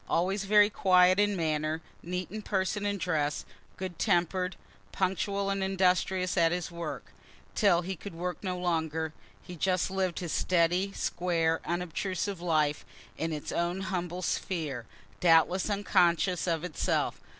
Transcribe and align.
Always 0.09 0.45
very 0.45 0.71
quiet 0.71 1.19
in 1.19 1.35
manner, 1.35 1.79
neat 2.01 2.31
in 2.31 2.41
person 2.41 2.87
and 2.87 2.99
dress, 2.99 3.45
good 3.77 3.99
temper'd 3.99 4.55
punctual 4.91 5.51
and 5.51 5.63
industrious 5.63 6.35
at 6.37 6.51
his 6.51 6.71
work, 6.71 7.13
till 7.53 7.83
he 7.83 7.95
could 7.95 8.15
work 8.15 8.43
no 8.43 8.57
longer 8.57 9.13
he 9.43 9.55
just 9.55 9.91
lived 9.91 10.17
his 10.17 10.31
steady, 10.31 10.91
square, 10.93 11.61
unobtrusive 11.65 12.41
life, 12.41 12.83
in 13.15 13.31
its 13.31 13.51
own 13.51 13.81
humble 13.81 14.23
sphere, 14.23 14.87
doubtless 15.19 15.69
unconscious 15.69 16.47
of 16.47 16.63
itself. 16.63 17.21